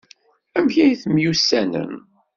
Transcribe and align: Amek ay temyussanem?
Amek 0.57 0.75
ay 0.83 0.93
temyussanem? 1.01 1.93